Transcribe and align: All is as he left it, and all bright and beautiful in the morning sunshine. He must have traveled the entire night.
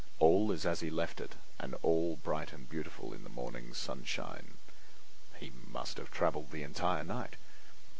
All 0.17 0.51
is 0.51 0.65
as 0.65 0.79
he 0.79 0.89
left 0.89 1.21
it, 1.21 1.35
and 1.59 1.75
all 1.83 2.15
bright 2.15 2.53
and 2.53 2.67
beautiful 2.67 3.13
in 3.13 3.23
the 3.23 3.29
morning 3.29 3.71
sunshine. 3.71 4.57
He 5.37 5.51
must 5.67 5.97
have 5.97 6.09
traveled 6.09 6.49
the 6.49 6.63
entire 6.63 7.03
night. 7.03 7.35